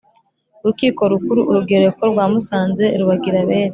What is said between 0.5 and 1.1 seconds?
urukiko